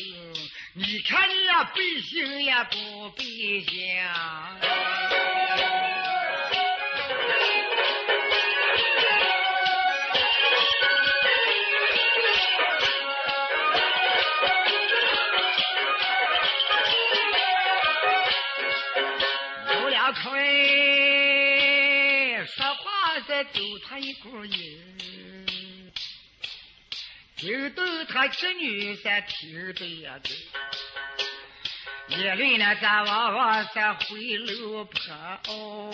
[0.74, 3.24] 你看你呀，背行也不背
[3.68, 4.02] 行。
[23.44, 25.92] 走他一股瘾，
[27.36, 30.36] 就等他侄女在听的呀对。
[32.08, 34.92] 夜里呢，咱往往在回楼坡
[35.48, 35.92] 哦。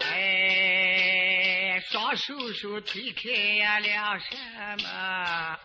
[0.00, 5.58] 哎，双手手推开呀，两扇门啊。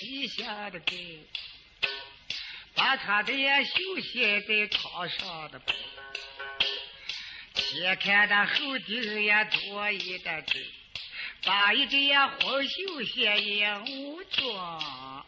[0.00, 1.26] 皮下的被，
[2.72, 3.32] 把他的
[3.64, 5.72] 休息在炕上的铺，
[7.56, 10.64] 先看他后顶也多一点针，
[11.44, 15.26] 把一件红袖鞋也武装。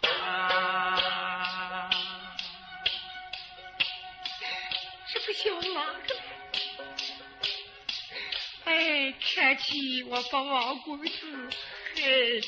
[5.12, 6.16] 这不行哪个？
[8.66, 11.10] 哎，看起我把王公子
[11.96, 12.40] 害了。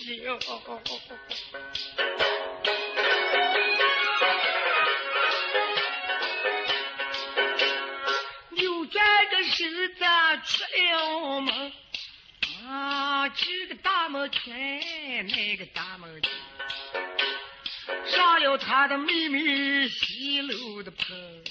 [10.91, 11.73] 了门，
[12.67, 14.83] 啊，这个大门开，
[15.29, 16.31] 那个大门开，
[18.11, 21.45] 上了他的妹妹洗楼的棚。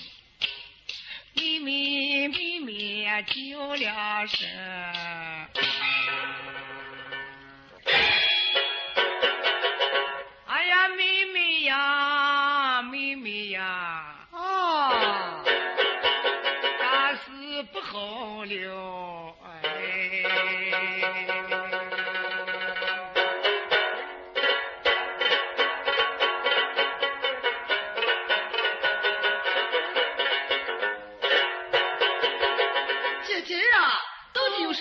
[1.34, 4.48] 妹妹妹妹叫两声，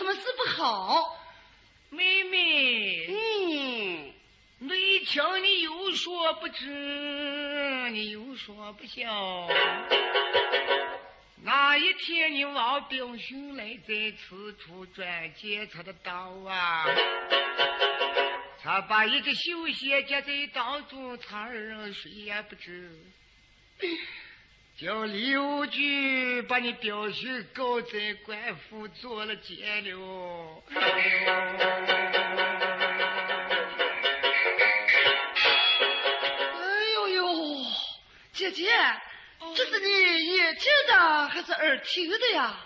[0.01, 1.15] 什么事不好？
[1.91, 4.15] 妹妹，嗯，
[4.61, 9.47] 内情你有说不知，你有说不晓。
[11.43, 16.87] 那一天你王炳雄来在此处转接他的刀啊，
[18.63, 22.91] 他把一个绣鞋夹在当中，他二人谁也不知。
[24.81, 30.63] 叫刘局把你表兄告在官府做了监了。
[36.55, 37.27] 哎呦呦，
[38.33, 38.71] 姐姐，
[39.55, 42.57] 这是你眼见的还是耳听的呀？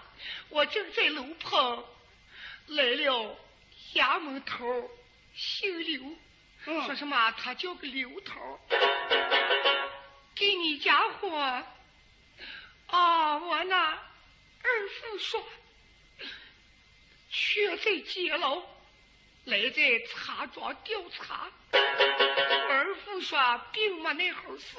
[0.50, 1.84] 我正在楼旁
[2.68, 3.36] 来了
[3.94, 4.88] 衙门头，
[5.34, 6.00] 姓刘，
[6.66, 8.60] 嗯说什么他叫个刘头，
[10.36, 11.64] 给你家伙
[12.86, 15.44] 啊，我那二父说，
[17.30, 18.62] 却在监牢，
[19.44, 21.50] 来在茶庄调查。
[21.72, 24.76] 二父说并没那好事，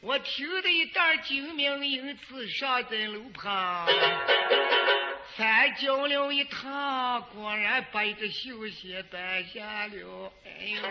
[0.00, 3.86] 我听得一袋精明，因此上在楼旁，
[5.36, 10.32] 翻经了一趟，果然把一个绣鞋搬下了。
[10.44, 10.82] 哎呦！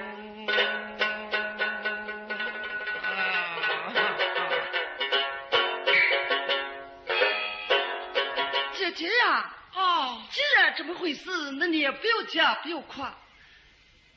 [8.95, 11.29] 姐姐呀，哦，既然这么回事，
[11.59, 13.15] 那你也不要讲，不要夸。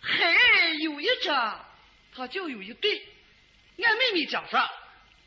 [0.00, 0.32] 海
[0.80, 1.28] 有一只，
[2.14, 3.06] 他就有一对。
[3.78, 4.60] 俺妹妹讲说，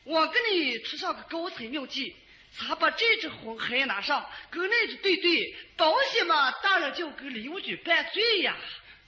[0.05, 2.15] 我给你出上个高彩妙计，
[2.57, 8.55] 咱把这只红海拿上，跟那只对对，保险嘛，当然就给礼物局办罪呀。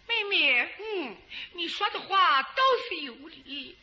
[0.05, 1.17] 妹妹，嗯，
[1.53, 3.77] 你说的话倒是有理，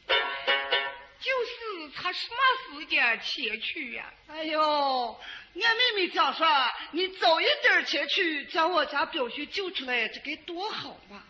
[1.20, 5.20] 就是他什么时间前去呀、哎呦，
[5.54, 6.46] 俺妹妹讲说，
[6.92, 11.22] 你早一点前去，将我家表兄救出来，这该多好嘛！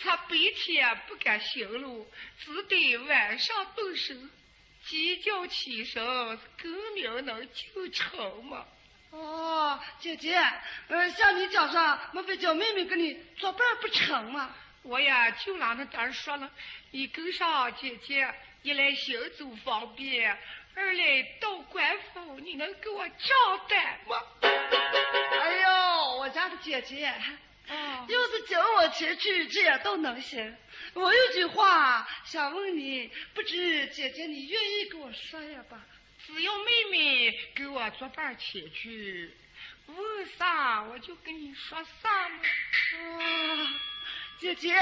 [0.00, 2.06] 他白天不敢行路，
[2.38, 4.12] 只得晚上动手，
[4.84, 6.04] 鸡叫起身，
[6.60, 8.66] 更明能救成吗。
[9.10, 10.36] 哦，姐姐，
[10.88, 14.54] 呃，像你讲说，莫非叫妹妹跟你作伴不成吗？
[14.82, 16.50] 我呀，就拿那单说了，
[16.90, 18.28] 你跟上姐姐，
[18.64, 20.34] 一来行走方便，
[20.74, 24.16] 二来到官府，你能给我账单吗？
[24.40, 27.04] 哎呦，我家的姐姐，
[27.68, 30.56] 啊要是叫我前去，这也倒能行。
[30.94, 35.84] 我有句话想问你，不知姐姐你愿意跟我说呀吧？
[36.26, 39.30] 只要妹妹给我作伴前去，
[39.88, 42.38] 问啥我就跟你说啥嘛。
[43.20, 43.80] 啊，
[44.38, 44.74] 姐姐，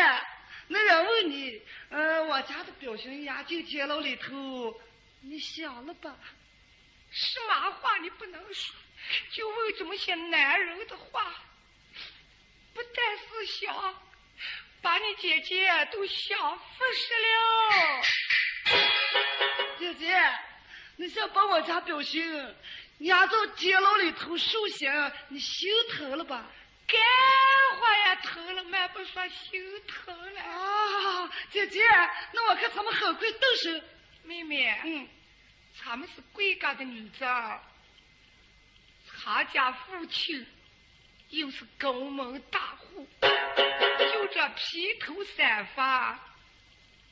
[0.72, 1.60] 那人问你，
[1.90, 4.80] 呃，我家的表兄押进监牢里头，
[5.20, 6.16] 你想了吧？
[7.10, 8.74] 什么话你不能说，
[9.32, 11.34] 就问这么些男人的话，
[12.72, 14.02] 不但是想，
[14.80, 16.64] 把你姐姐都想服
[16.94, 18.02] 死了。
[19.78, 20.18] 姐姐，
[20.96, 22.54] 你想把我家表兄
[23.00, 24.90] 押到监牢里头受刑，
[25.28, 26.50] 你心疼了吧？
[26.86, 27.00] 干
[27.78, 30.40] 活也疼了，俺不说心疼了。
[30.42, 31.80] 啊，姐姐，
[32.32, 33.86] 那我看咱们很快动手。
[34.24, 35.08] 妹妹，嗯，
[35.84, 37.24] 咱们是贵家的女子，
[39.08, 40.46] 他家父亲
[41.30, 46.18] 又是高门大户，就这披头散发，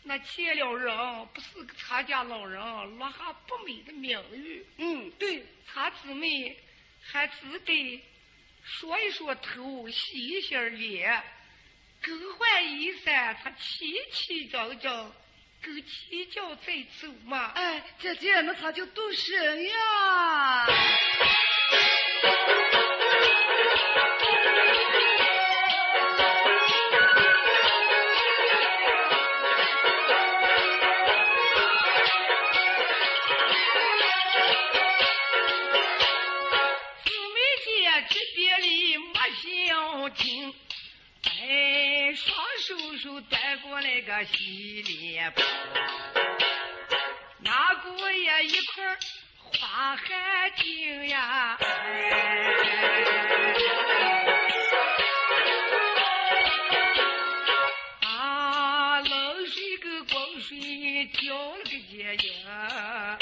[0.05, 2.61] 那见了人不是个他家老人，
[2.97, 4.65] 落下不美的名誉。
[4.77, 6.57] 嗯，对，他姊妹
[7.03, 8.05] 还只得
[8.63, 11.23] 说一说头，洗一洗脸，
[12.03, 15.13] 更换衣裳，他齐齐整整，
[15.63, 17.53] 狗起脚再走嘛。
[17.55, 20.67] 哎，姐姐，那他就赌神呀。
[42.71, 45.45] 手手端过来个洗脸盆，
[47.39, 48.97] 拿过呀一块
[49.59, 51.59] 花汗巾呀，
[58.03, 63.19] 啊，冷水跟滚水浇了个结呀。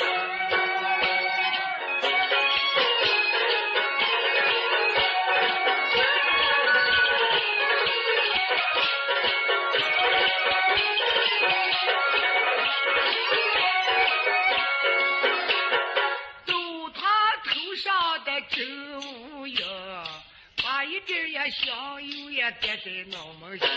[21.51, 23.68] 香油也点在脑门上，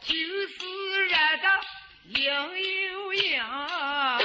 [0.00, 1.46] 就是热的
[2.06, 2.24] 硬
[2.92, 3.40] 又硬。
[3.42, 4.18] 啊，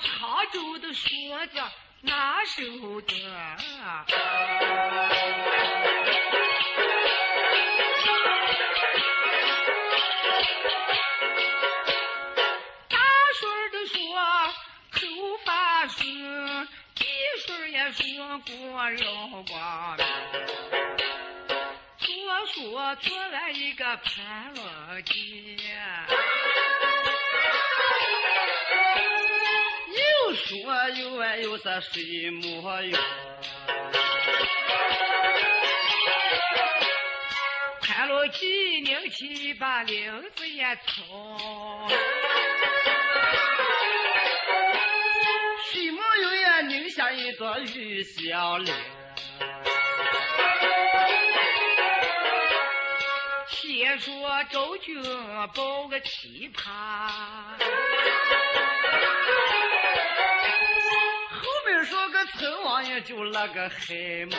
[0.00, 1.70] 常州的说着
[2.02, 2.62] 哪首
[3.00, 3.12] 歌？
[18.78, 20.06] 过荣光明，
[21.98, 24.64] 左说做了一个盘龙
[25.02, 25.16] 节，
[29.90, 33.00] 又说又爱又是水墨用，
[37.82, 38.46] 盘龙节
[38.84, 41.90] 拧起把领子也冲。
[47.12, 48.74] 一个玉香林，
[53.48, 55.02] 先说周军
[55.54, 57.08] 抱个琵琶，
[61.32, 64.36] 后面说个陈王爷就那个黑马，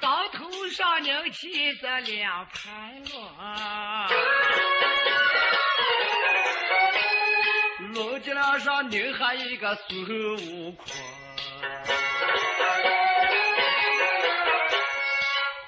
[0.00, 4.63] 当头上拧起这两盘龙。
[8.24, 10.86] 脊梁上拧下一个孙悟空，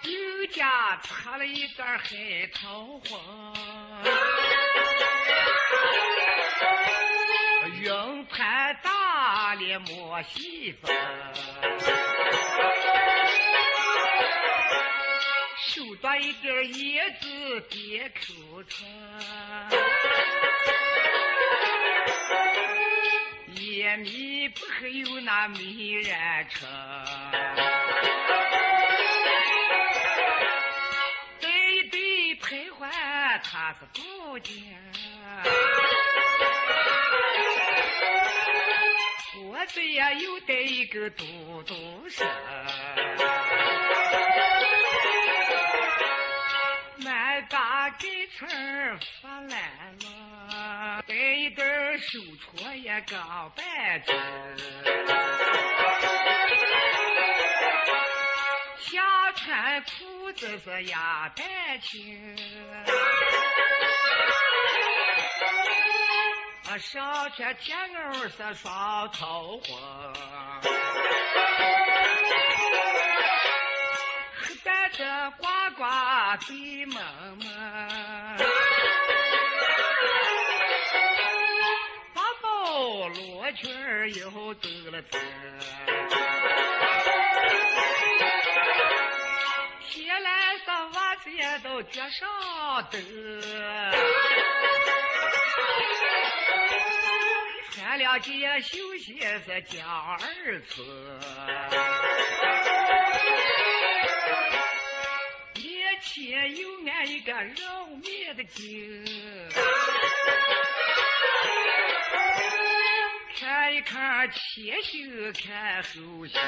[0.04, 2.08] 又家插了一段海
[2.54, 3.18] 棠花，
[7.78, 10.96] 云盘大脸莫西风，
[15.68, 18.88] 手端一根叶子别口传。
[23.96, 26.66] 夜迷不还有那美人车，
[31.40, 32.90] 带一对徘徊
[33.42, 34.54] 他是宝剑，
[39.44, 41.74] 我这呀又带一个嘟嘟
[42.10, 42.28] 声，
[46.98, 48.46] 满大盖层
[49.22, 50.05] 发烂了。
[51.26, 52.20] 带一对手
[52.54, 54.14] 镯也刚半斤，
[58.78, 62.36] 下穿裤子是压半斤，
[66.68, 69.72] 啊上穿天袄是双桃花，
[74.42, 75.02] 黑蛋子
[75.38, 75.44] 呱
[75.76, 75.82] 呱
[76.46, 77.02] 对萌
[77.38, 77.45] 萌。
[83.08, 85.18] 罗裙儿又走了走，
[89.88, 92.28] 铁蓝色袜子也都脚上
[92.90, 93.00] 蹬，
[97.72, 100.18] 穿两件绣鞋是江二
[100.68, 100.86] 寸，
[105.54, 109.04] 眼前又安一个绕面的镜。
[113.82, 116.40] 看前胸，看后胸，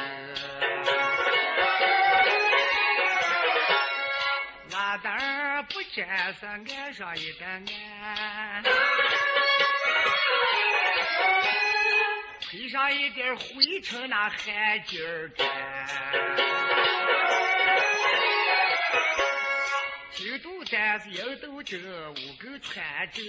[4.70, 5.12] 那灯
[5.68, 8.64] 不沾是岸上一个岸，
[12.40, 15.46] 吹上一点灰尘，那汗劲儿干。
[20.12, 23.24] 金肚担子银豆针，五根穿针，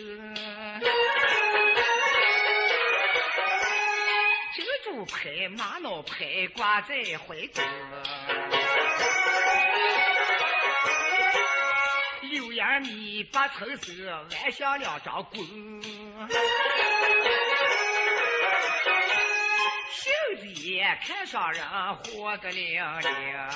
[4.60, 6.95] 珍珠拍玛瑙拍挂在
[7.26, 7.64] 怀中。
[12.22, 15.41] 柳叶米八层色，安下两张弓。
[19.91, 21.64] 杏子叶看上人
[21.95, 23.47] 活个灵灵。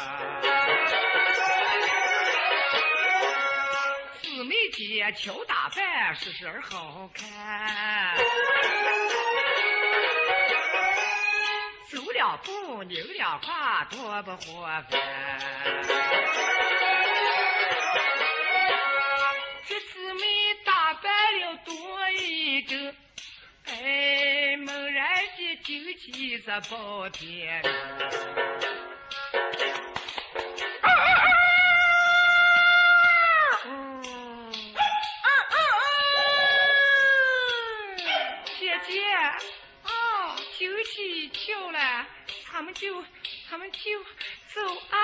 [4.22, 8.16] 姊妹姐巧打扮，时时好看。
[11.94, 15.00] 走两步，扭两胯，多不活泛。
[19.68, 20.22] 这姊妹
[20.66, 22.96] 打扮了多一个，
[23.66, 27.62] 哎，猛然的惊起这包天。
[42.54, 43.04] 他们就
[43.50, 43.80] 他们就
[44.54, 44.98] 走啊。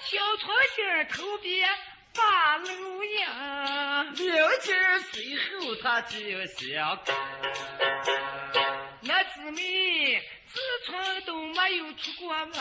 [0.00, 1.68] 小窗心儿头边
[2.14, 4.14] 把路迎。
[4.14, 6.98] 六斤儿随后他就想
[12.40, 12.60] 有出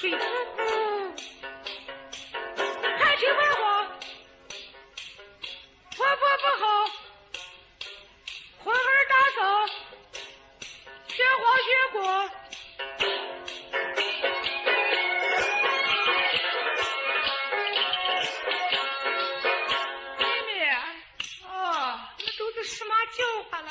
[0.00, 0.18] 水咕咕，
[2.98, 3.60] 还听话不？
[5.94, 6.64] 活泼不好。
[8.64, 8.78] 混儿
[9.10, 9.38] 打扫，
[11.06, 12.00] 学花学果。
[20.16, 20.50] 妹妹，
[21.44, 21.46] 哦，
[22.18, 23.20] 那都是什么叫
[23.50, 23.68] 唤了？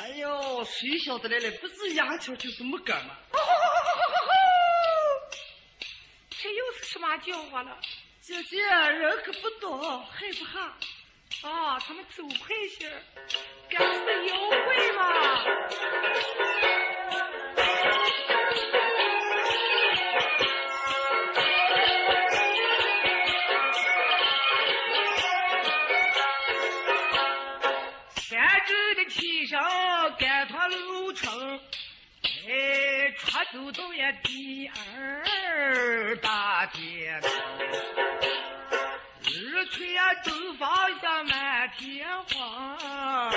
[0.00, 1.50] 哎呦，谁晓得来了？
[1.62, 3.16] 不是牙签就是木杆嘛。
[6.42, 6.50] 这
[7.24, 7.78] 叫唤了？
[8.20, 10.60] 姐姐，人可不多，害不怕。
[11.48, 13.02] 啊，他们走快些儿，
[13.68, 15.02] 该是妖怪嘛。
[28.16, 29.60] 三周的骑上
[30.16, 31.60] 赶趟路程，
[32.22, 34.74] 哎，穿走到呀第二
[35.74, 37.30] 二大街上，
[39.22, 40.68] 四天都放
[41.00, 43.30] 下满天花。